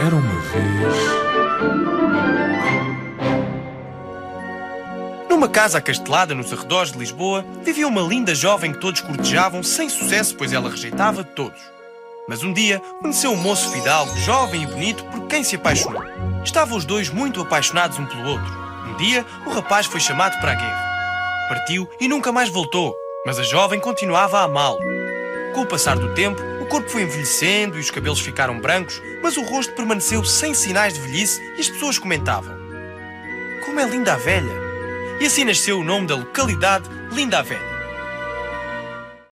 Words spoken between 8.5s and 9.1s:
que todos